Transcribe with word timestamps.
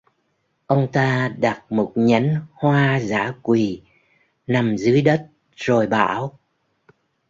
Ông 0.65 0.87
ta 0.93 1.31
đặt 1.39 1.71
một 1.71 1.91
nhánh 1.95 2.35
Hoa 2.53 2.99
Dã 2.99 3.33
Quỳ 3.41 3.81
nằm 4.47 4.77
dưới 4.77 5.01
đất 5.01 5.29
rồi 5.55 5.87
bảo 5.87 6.39